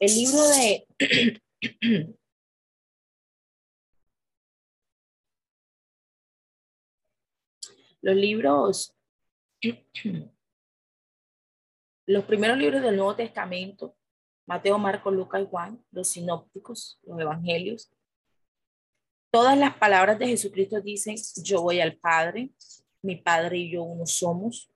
[0.00, 0.86] El libro de...
[8.00, 8.94] Los libros,
[12.08, 13.94] los primeros libros del Nuevo Testamento,
[14.46, 17.90] Mateo, Marcos, Lucas y Juan, los sinópticos, los evangelios,
[19.30, 22.50] Todas las palabras de Jesucristo dicen, yo voy al Padre,
[23.02, 24.70] mi Padre y yo uno somos.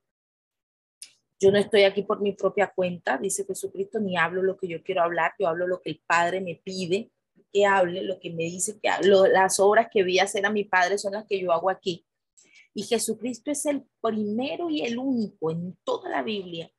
[1.41, 4.83] Yo no estoy aquí por mi propia cuenta, dice Jesucristo, ni hablo lo que yo
[4.83, 7.11] quiero hablar, yo hablo lo que el Padre me pide
[7.51, 10.99] que hable, lo que me dice que las obras que vi hacer a mi Padre
[10.99, 12.07] son las que yo hago aquí.
[12.75, 16.71] Y Jesucristo es el primero y el único en toda la Biblia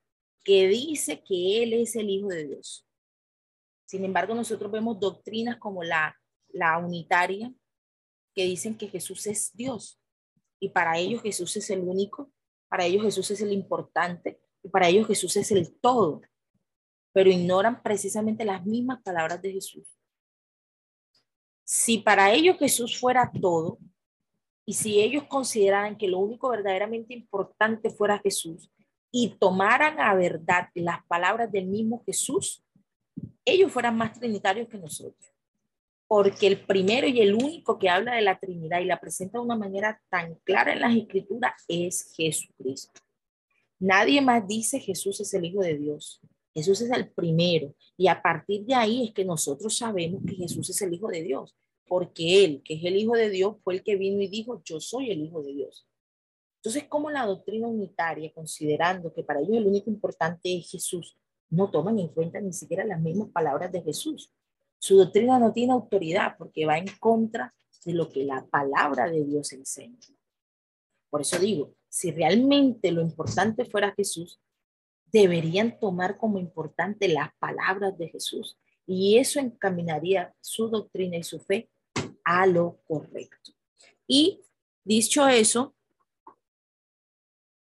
[0.43, 2.85] que dice que Él es el Hijo de Dios.
[3.85, 6.15] Sin embargo, nosotros vemos doctrinas como la,
[6.49, 7.53] la unitaria,
[8.33, 9.99] que dicen que Jesús es Dios.
[10.59, 12.31] y para ellos Jesús es el único,
[12.69, 16.21] para ellos Jesús es el importante y para ellos Jesús es el todo,
[17.11, 19.85] pero ignoran precisamente las mismas palabras de Jesús.
[21.65, 23.77] Si para ellos Jesús fuera todo,
[24.65, 28.71] y si ellos consideraran que lo único verdaderamente importante fuera Jesús
[29.15, 32.63] y tomaran a verdad las palabras del mismo Jesús,
[33.45, 35.31] ellos fueran más trinitarios que nosotros.
[36.07, 39.45] Porque el primero y el único que habla de la Trinidad y la presenta de
[39.45, 43.01] una manera tan clara en las escrituras es Jesucristo.
[43.79, 46.19] Nadie más dice Jesús es el Hijo de Dios.
[46.55, 47.75] Jesús es el primero.
[47.95, 51.21] Y a partir de ahí es que nosotros sabemos que Jesús es el Hijo de
[51.21, 51.55] Dios
[51.87, 54.79] porque Él, que es el Hijo de Dios, fue el que vino y dijo, yo
[54.79, 55.85] soy el Hijo de Dios.
[56.63, 61.17] Entonces, como la doctrina unitaria, considerando que para ellos el único importante es Jesús,
[61.49, 64.31] no toman en cuenta ni siquiera las mismas palabras de Jesús?
[64.79, 69.25] Su doctrina no tiene autoridad porque va en contra de lo que la palabra de
[69.25, 69.99] Dios enseña.
[71.09, 74.39] Por eso digo, si realmente lo importante fuera Jesús,
[75.11, 78.57] deberían tomar como importante las palabras de Jesús.
[78.87, 81.69] Y eso encaminaría su doctrina y su fe
[82.23, 83.51] a lo correcto.
[84.07, 84.39] Y
[84.85, 85.75] dicho eso,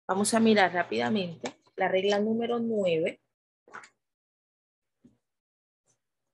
[0.07, 3.21] vamos a mirar rápidamente la regla número 9,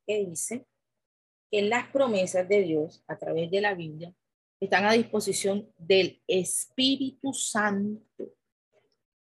[0.06, 0.68] que dice
[1.50, 4.14] que las promesas de Dios a través de la Biblia
[4.60, 8.34] están a disposición del Espíritu Santo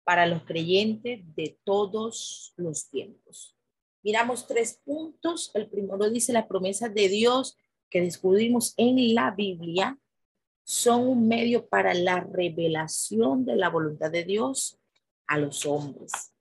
[0.05, 3.57] para los creyentes de todos los tiempos.
[4.03, 5.51] Miramos tres puntos.
[5.55, 7.59] El primero dice las promesas de Dios
[7.91, 9.99] que descubrimos en la Biblia
[10.67, 14.81] son un medio para la revelación de la voluntad de Dios
[15.29, 16.33] a los hombres.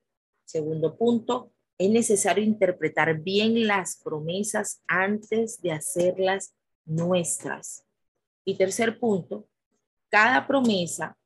[0.44, 7.86] Segundo punto, es necesario interpretar bien las promesas antes de hacerlas nuestras.
[8.44, 9.48] Y tercer punto,
[10.08, 11.16] cada promesa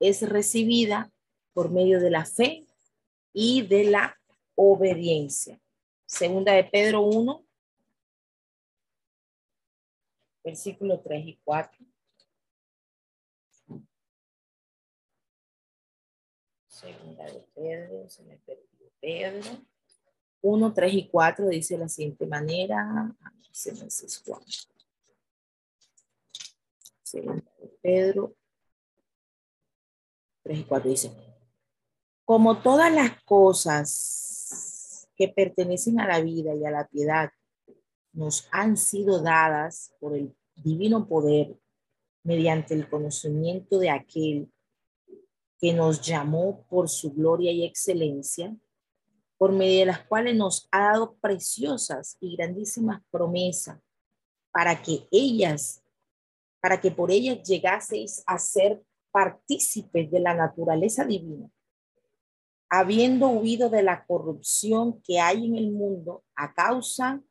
[0.00, 1.12] es recibida
[1.52, 2.66] por medio de la fe
[3.34, 4.16] y de la
[4.54, 5.60] obediencia.
[6.06, 7.46] Segunda de Pedro 1,
[10.42, 11.95] versículo 3 y 4.
[16.76, 19.64] Segunda de Pedro, se me perdió Pedro.
[20.42, 23.16] 1, 3 y 4 dice de la siguiente manera.
[23.50, 23.88] Se me
[27.02, 28.36] Segunda de Pedro.
[30.42, 31.12] 3 y 4 dice.
[32.26, 37.30] Como todas las cosas que pertenecen a la vida y a la piedad
[38.12, 41.58] nos han sido dadas por el divino poder
[42.22, 44.52] mediante el conocimiento de aquel
[45.58, 48.56] que nos llamó por su gloria y excelencia,
[49.38, 53.78] por medio de las cuales nos ha dado preciosas y grandísimas promesas
[54.50, 55.82] para que ellas,
[56.60, 61.50] para que por ellas llegaseis a ser partícipes de la naturaleza divina,
[62.70, 67.22] habiendo huido de la corrupción que hay en el mundo a causa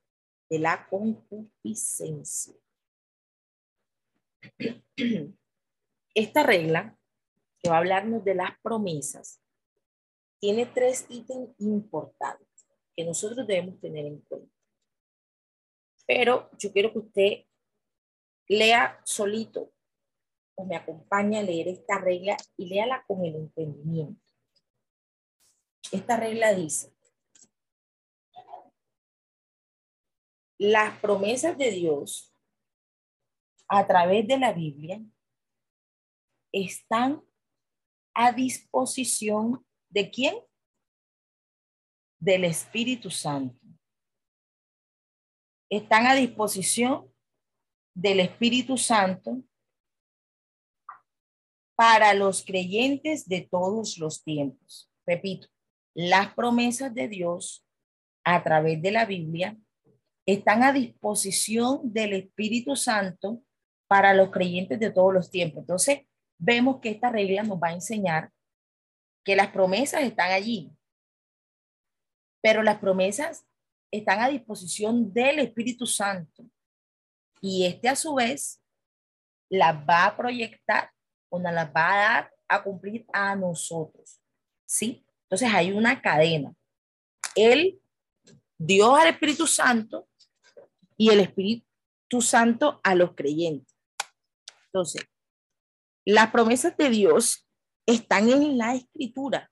[0.50, 2.54] de la concupiscencia.
[6.14, 6.98] Esta regla,
[7.70, 9.42] va a hablarnos de las promesas,
[10.40, 14.54] tiene tres ítems importantes que nosotros debemos tener en cuenta.
[16.08, 17.32] Pero yo quiero que usted
[18.48, 19.72] lea solito
[20.56, 24.22] o me acompañe a leer esta regla y léala con el entendimiento.
[25.92, 26.94] Esta regla dice,
[30.58, 32.34] las promesas de Dios
[33.68, 35.02] a través de la Biblia
[36.52, 37.22] están
[38.16, 40.36] a disposición de quién?
[42.20, 43.60] Del Espíritu Santo.
[45.70, 47.14] Están a disposición
[47.94, 49.44] del Espíritu Santo
[51.76, 54.90] para los creyentes de todos los tiempos.
[55.06, 55.48] Repito,
[55.94, 57.66] las promesas de Dios
[58.24, 59.58] a través de la Biblia
[60.26, 63.44] están a disposición del Espíritu Santo
[63.88, 65.62] para los creyentes de todos los tiempos.
[65.62, 66.00] Entonces,
[66.38, 68.32] vemos que esta regla nos va a enseñar
[69.24, 70.72] que las promesas están allí,
[72.42, 73.46] pero las promesas
[73.92, 76.46] están a disposición del Espíritu Santo
[77.42, 78.62] y este a su vez
[79.50, 80.92] las va a proyectar
[81.30, 84.22] o nos las va a dar a cumplir a nosotros.
[84.66, 85.06] ¿Sí?
[85.24, 86.54] Entonces hay una cadena.
[87.36, 87.80] Él,
[88.58, 90.08] Dios al Espíritu Santo
[90.98, 93.76] y el Espíritu Santo a los creyentes.
[94.68, 95.06] Entonces,
[96.06, 97.48] las promesas de Dios
[97.86, 99.52] están en la escritura.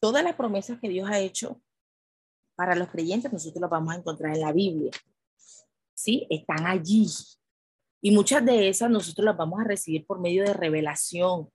[0.00, 1.60] Todas las promesas que Dios ha hecho
[2.54, 4.90] para los creyentes, nosotros las vamos a encontrar en la Biblia.
[5.94, 6.26] ¿Sí?
[6.28, 7.06] Están allí.
[8.02, 11.50] Y muchas de esas nosotros las vamos a recibir por medio de revelación.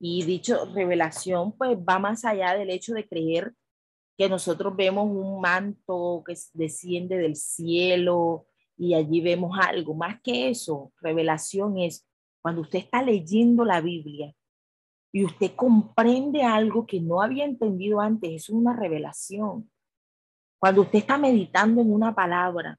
[0.00, 3.52] Y dicho revelación, pues va más allá del hecho de creer
[4.16, 8.46] que nosotros vemos un manto que desciende del cielo
[8.76, 9.94] y allí vemos algo.
[9.94, 12.07] Más que eso, revelación es
[12.42, 14.34] cuando usted está leyendo la Biblia
[15.12, 19.70] y usted comprende algo que no había entendido antes, es una revelación.
[20.58, 22.78] Cuando usted está meditando en una palabra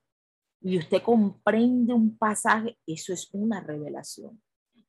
[0.61, 4.41] y usted comprende un pasaje, eso es una revelación.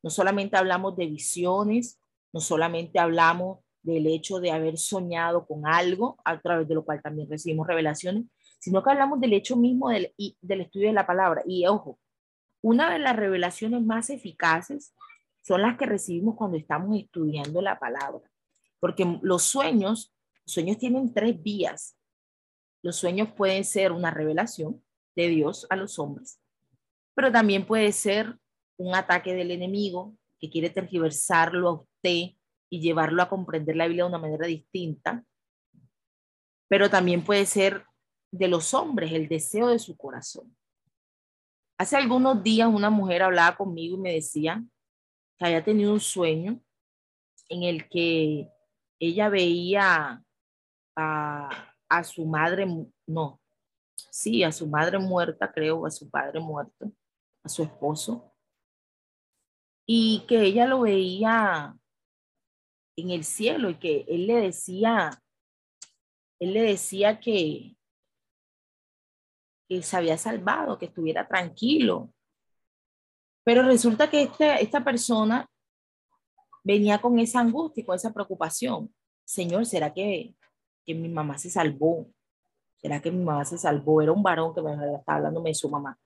[0.02, 2.00] No solamente hablamos de visiones,
[2.32, 7.00] no solamente hablamos del hecho de haber soñado con algo, a través de lo cual
[7.02, 8.24] también recibimos revelaciones,
[8.58, 11.42] sino que hablamos del hecho mismo del, del estudio de la palabra.
[11.46, 11.98] Y ojo,
[12.62, 14.94] una de las revelaciones más eficaces
[15.42, 18.30] son las que recibimos cuando estamos estudiando la palabra,
[18.78, 21.96] porque los sueños, los sueños tienen tres vías.
[22.82, 24.82] Los sueños pueden ser una revelación
[25.16, 26.40] de Dios a los hombres,
[27.14, 28.38] pero también puede ser
[28.76, 32.34] un ataque del enemigo que quiere tergiversarlo a usted
[32.70, 35.24] y llevarlo a comprender la Biblia de una manera distinta,
[36.68, 37.84] pero también puede ser
[38.30, 40.54] de los hombres, el deseo de su corazón.
[41.80, 44.62] Hace algunos días una mujer hablaba conmigo y me decía
[45.38, 46.60] que había tenido un sueño
[47.48, 48.50] en el que
[48.98, 50.22] ella veía
[50.94, 52.66] a, su madre,
[53.06, 53.40] no,
[54.10, 56.92] sí, a su madre muerta, creo, a su padre muerto,
[57.42, 58.30] a su esposo,
[59.86, 61.74] y que ella lo veía
[62.94, 65.22] en el cielo y que él le decía,
[66.40, 67.74] él le decía que,
[69.70, 72.12] que se había salvado, que estuviera tranquilo.
[73.44, 75.48] Pero resulta que este, esta persona
[76.64, 78.92] venía con esa angustia con esa preocupación.
[79.24, 80.34] Señor, ¿será que
[80.84, 82.08] que mi mamá se salvó.
[82.76, 84.02] ¿Será que mi mamá se salvó?
[84.02, 85.98] Era un varón que me estaba hablando de su mamá.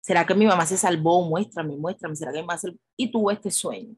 [0.00, 1.22] ¿Será que mi mamá se salvó?
[1.28, 2.16] Muéstrame, muéstrame.
[2.16, 2.78] ¿Será que mi mamá se...
[2.96, 3.96] Y tuvo este sueño.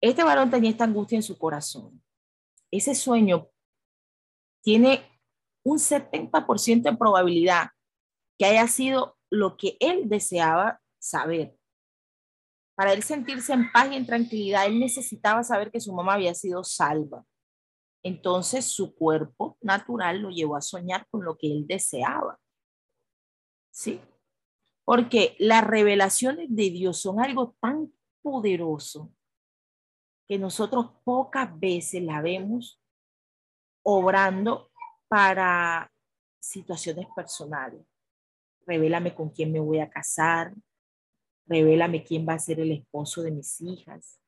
[0.00, 2.02] Este varón tenía esta angustia en su corazón.
[2.70, 3.48] Ese sueño
[4.62, 5.02] tiene
[5.64, 7.68] un 70% de probabilidad
[8.38, 11.56] que haya sido lo que él deseaba saber.
[12.74, 16.34] Para él sentirse en paz y en tranquilidad, él necesitaba saber que su mamá había
[16.34, 17.24] sido salva.
[18.02, 22.38] Entonces su cuerpo natural lo llevó a soñar con lo que él deseaba.
[23.70, 24.00] ¿Sí?
[24.84, 27.92] Porque las revelaciones de Dios son algo tan
[28.22, 29.12] poderoso
[30.28, 32.80] que nosotros pocas veces la vemos
[33.84, 34.71] obrando
[35.12, 35.92] para
[36.40, 37.82] situaciones personales.
[38.66, 40.54] Revélame con quién me voy a casar.
[41.44, 44.18] Revélame quién va a ser el esposo de mis hijas.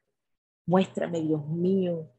[0.66, 2.10] Muéstrame, Dios mío,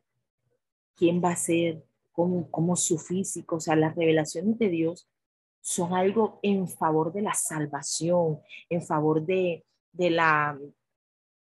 [0.95, 5.07] quién va a ser, cómo, cómo su físico, o sea, las revelaciones de Dios
[5.61, 10.57] son algo en favor de la salvación, en favor de, de la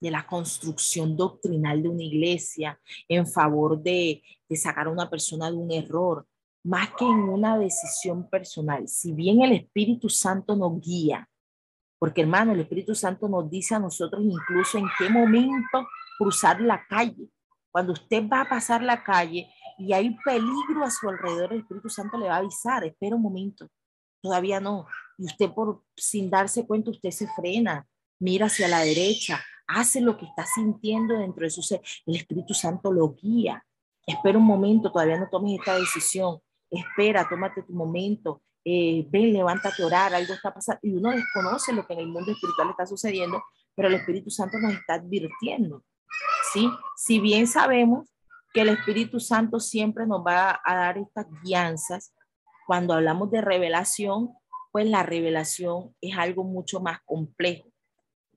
[0.02, 5.50] de la construcción doctrinal de una iglesia, en favor de, de sacar a una persona
[5.50, 6.28] de un error,
[6.64, 8.88] más que en una decisión personal.
[8.88, 11.30] Si bien el Espíritu Santo nos guía,
[12.00, 15.88] porque hermano, el Espíritu Santo nos dice a nosotros incluso en qué momento
[16.18, 17.30] cruzar la calle,
[17.72, 21.90] cuando usted va a pasar la calle y hay peligro a su alrededor, el Espíritu
[21.90, 23.68] Santo le va a avisar, espera un momento,
[24.22, 24.86] todavía no.
[25.18, 27.88] Y usted por sin darse cuenta, usted se frena,
[28.20, 31.82] mira hacia la derecha, hace lo que está sintiendo dentro de su ser.
[32.06, 33.66] El Espíritu Santo lo guía.
[34.06, 36.40] Espera un momento, todavía no tomes esta decisión.
[36.74, 38.42] Espera, tómate tu momento.
[38.66, 40.80] Eh, ven, levántate a orar, algo está pasando.
[40.84, 43.44] Y uno desconoce lo que en el mundo espiritual está sucediendo,
[43.76, 45.84] pero el Espíritu Santo nos está advirtiendo.
[46.54, 46.70] ¿sí?
[46.96, 48.10] Si bien sabemos
[48.54, 52.14] que el Espíritu Santo siempre nos va a dar estas guianzas,
[52.66, 54.32] cuando hablamos de revelación,
[54.72, 57.70] pues la revelación es algo mucho más complejo.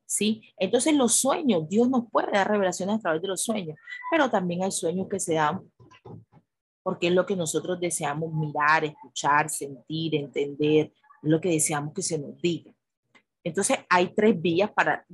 [0.08, 0.42] ¿Sí?
[0.56, 3.76] Entonces los sueños, Dios nos puede dar revelaciones a través de los sueños,
[4.10, 5.62] pero también hay sueños que se dan
[6.86, 12.00] porque es lo que nosotros deseamos mirar, escuchar, sentir, entender, es lo que deseamos que
[12.00, 12.72] se nos diga.
[13.42, 15.04] Entonces hay tres vías para,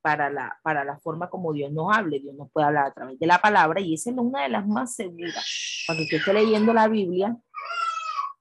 [0.00, 2.20] para, la, para la forma como Dios nos hable.
[2.20, 4.64] Dios nos puede hablar a través de la palabra y esa es una de las
[4.68, 5.44] más seguras.
[5.86, 7.36] Cuando usted esté leyendo la Biblia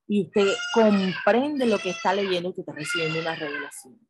[0.07, 4.06] y usted comprende lo que está leyendo, usted está recibiendo una revelación.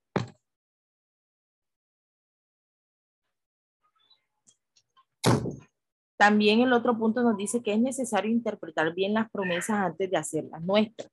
[6.18, 10.18] También el otro punto nos dice que es necesario interpretar bien las promesas antes de
[10.18, 11.12] hacerlas nuestras.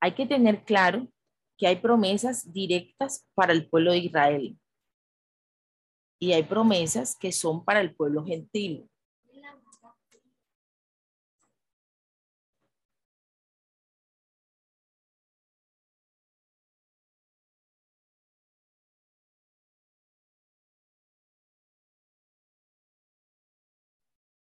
[0.00, 1.08] Hay que tener claro
[1.56, 4.58] que hay promesas directas para el pueblo de Israel
[6.20, 8.88] y hay promesas que son para el pueblo gentil.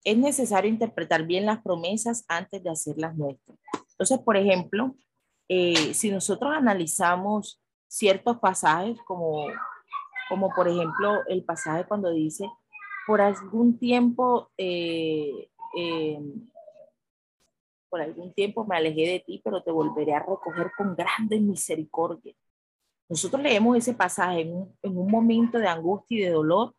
[0.06, 3.58] Es necesario interpretar bien las promesas antes de hacerlas nuestras.
[3.90, 4.96] Entonces, por ejemplo,
[5.50, 9.48] eh, si nosotros analizamos ciertos pasajes, como,
[10.30, 12.48] como por ejemplo el pasaje cuando dice,
[13.08, 16.20] por algún tiempo, eh, eh,
[17.90, 22.36] por algún tiempo me alejé de ti, pero te volveré a recoger con grande misericordia.
[23.10, 26.76] Nosotros leemos ese pasaje en un, en un momento de angustia y de dolor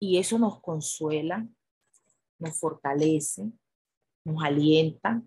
[0.00, 1.46] y eso nos consuela,
[2.38, 3.50] nos fortalece,
[4.24, 5.22] nos alienta,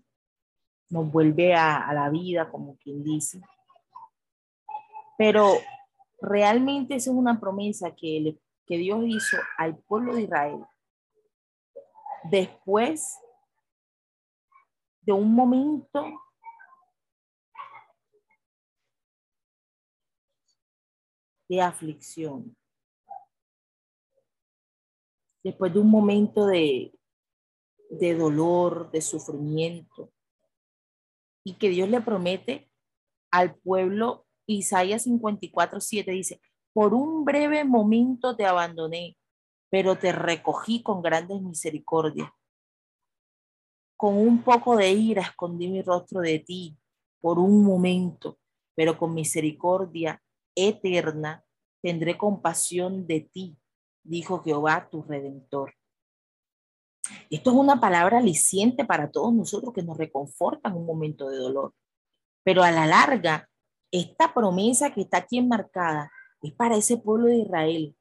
[0.90, 3.42] nos vuelve a, la vida, como quien dice.
[5.18, 5.54] Pero
[6.22, 10.66] realmente esa es una promesa que, que Dios hizo al pueblo de Israel
[12.30, 13.18] después
[15.02, 16.06] de un momento
[21.48, 22.56] de aflicción,
[25.44, 26.99] después de un momento de,
[27.90, 30.12] de dolor, de sufrimiento,
[31.44, 32.70] y que Dios le promete
[33.32, 36.42] al pueblo, Isaías 54, 7 dice,
[36.74, 39.18] por un breve momento te abandoné,
[39.70, 42.32] pero te recogí con grandes misericordias.
[43.98, 46.78] Con un poco de ira escondí mi rostro de ti
[47.22, 48.40] por un momento,
[48.76, 50.22] pero con misericordia
[50.56, 51.44] eterna
[51.82, 53.58] tendré compasión de ti,
[54.04, 55.74] dijo Jehová tu redentor.
[57.30, 61.38] Esto es una palabra aliciente para todos nosotros que nos reconforta en un momento de
[61.38, 61.74] dolor.
[62.44, 63.50] Pero a la larga,
[63.92, 67.96] esta promesa que está aquí enmarcada es para ese pueblo de Israel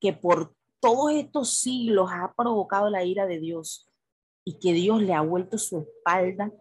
[0.00, 3.90] que por todos estos siglos ha provocado la ira de Dios
[4.44, 6.52] y que Dios le ha vuelto su espalda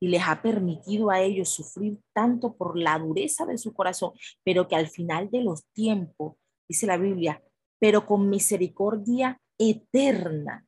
[0.00, 4.12] y les ha permitido a ellos sufrir tanto por la dureza de su corazón,
[4.42, 6.36] pero que al final de los tiempos,
[6.68, 7.42] dice la Biblia,
[7.78, 10.66] pero con misericordia eterna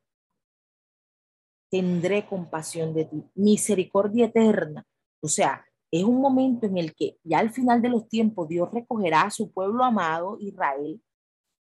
[1.73, 4.87] tendré compasión de ti, misericordia eterna.
[5.23, 8.69] O sea, es un momento en el que ya al final de los tiempos Dios
[8.71, 11.03] recogerá a su pueblo amado, Israel,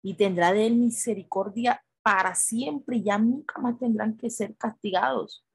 [0.03, 5.45] y tendrá de él misericordia para siempre ya nunca más tendrán que ser castigados,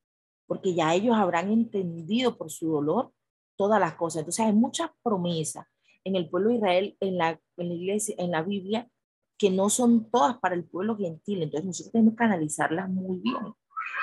[0.46, 3.12] porque ya ellos habrán entendido por su dolor
[3.58, 4.20] todas las cosas.
[4.20, 5.66] Entonces hay muchas promesas
[6.04, 8.88] en el pueblo de Israel, en la, en la iglesia, en la Biblia,
[9.36, 11.42] que no son todas para el pueblo gentil.
[11.42, 13.36] Entonces nosotros tenemos que analizarlas muy bien.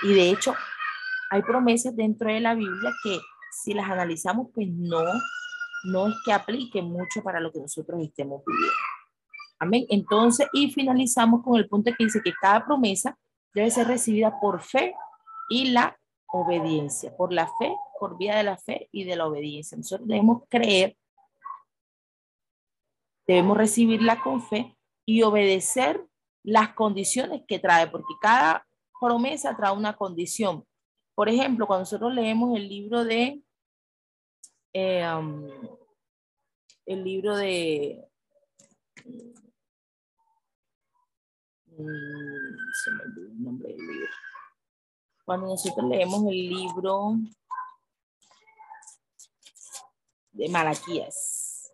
[0.03, 0.53] Y de hecho,
[1.29, 3.19] hay promesas dentro de la Biblia que
[3.51, 5.03] si las analizamos, pues no,
[5.85, 8.73] no es que apliquen mucho para lo que nosotros estemos viviendo.
[9.59, 9.85] Amén.
[9.89, 13.17] Entonces, y finalizamos con el punto que dice que cada promesa
[13.53, 14.93] debe ser recibida por fe
[15.49, 17.15] y la obediencia.
[17.15, 19.77] Por la fe, por vía de la fe y de la obediencia.
[19.77, 20.97] Nosotros debemos creer,
[23.25, 24.75] debemos recibirla con fe
[25.05, 26.05] y obedecer
[26.43, 28.67] las condiciones que trae, porque cada
[29.05, 30.65] promesa trae una condición.
[31.13, 33.41] Por ejemplo, cuando nosotros leemos el libro de,
[34.73, 35.47] eh, um,
[36.85, 38.05] el libro de,
[41.67, 44.09] mm, se me olvidó el nombre del libro.
[45.23, 47.13] Cuando nosotros leemos el libro
[50.31, 51.71] de Malaquías,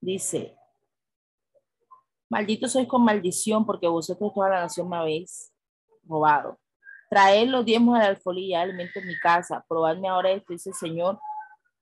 [0.00, 0.56] dice,
[2.32, 5.52] Maldito sois con maldición, porque vosotros toda la nación me habéis
[6.02, 6.58] robado.
[7.10, 9.62] Traed los diezmos de la alfolía, alimento en mi casa.
[9.68, 11.20] Probadme ahora esto, dice el Señor.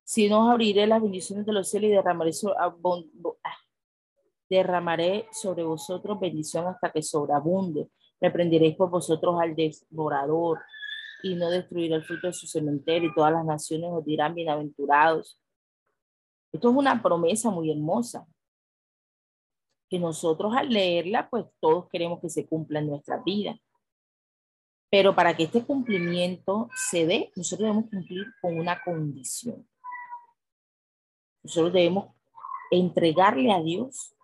[0.02, 2.74] Si no os abriré las bendiciones de los cielos y derramaré sobre, ah,
[4.48, 7.88] derramaré sobre vosotros bendición hasta que sobreabunde.
[8.20, 10.58] Reprenderéis por vosotros al devorador
[11.22, 15.40] y no destruiré el fruto de su cementerio y todas las naciones os dirán bienaventurados.
[16.50, 18.26] Esto es una promesa muy hermosa
[19.90, 23.58] que nosotros al leerla, pues todos queremos que se cumpla en nuestra vida.
[24.88, 29.68] Pero para que este cumplimiento se dé, nosotros debemos cumplir con una condición.
[31.42, 32.14] Nosotros debemos
[32.70, 34.14] entregarle a Dios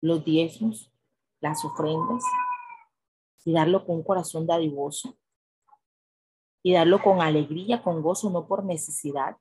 [0.00, 0.92] los diezmos,
[1.40, 2.24] las ofrendas,
[3.44, 5.16] y darlo con un corazón dadivoso,
[6.62, 9.36] y darlo con alegría, con gozo, no por necesidad,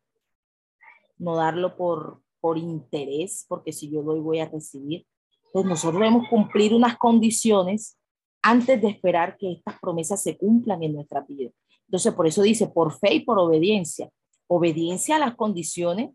[1.17, 5.07] no darlo por, por interés, porque si yo doy voy a recibir,
[5.53, 7.99] pues nosotros debemos cumplir unas condiciones
[8.41, 11.51] antes de esperar que estas promesas se cumplan en nuestra vida.
[11.87, 14.09] Entonces, por eso dice, por fe y por obediencia.
[14.47, 16.09] Obediencia a las condiciones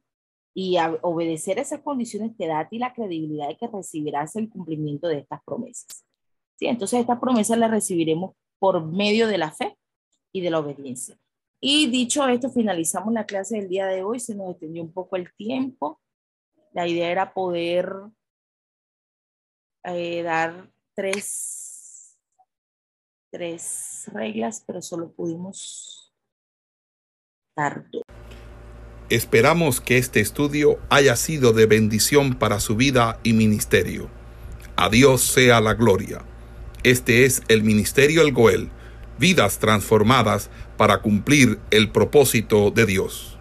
[0.55, 4.49] y obedecer a esas condiciones te da a ti la credibilidad de que recibirás el
[4.49, 6.05] cumplimiento de estas promesas.
[6.57, 6.67] ¿Sí?
[6.67, 9.79] Entonces, estas promesas las recibiremos por medio de la fe
[10.33, 11.17] y de la obediencia.
[11.61, 14.19] Y dicho esto, finalizamos la clase del día de hoy.
[14.19, 16.01] Se nos extendió un poco el tiempo.
[16.73, 17.89] La idea era poder
[19.85, 22.17] eh, dar tres,
[23.31, 26.13] tres reglas, pero solo pudimos
[27.57, 28.03] dar dos.
[29.11, 34.11] Esperamos que este estudio haya sido de bendición para su vida y ministerio.
[34.77, 36.23] A Dios sea la gloria.
[36.83, 38.71] Este es el Ministerio El Goel,
[39.19, 43.38] vidas transformadas para cumplir el propósito de Dios.